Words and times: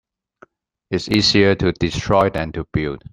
It 0.89 0.95
is 0.95 1.09
easier 1.09 1.53
to 1.53 1.73
destroy 1.73 2.31
than 2.31 2.53
to 2.53 2.65
build. 2.73 3.03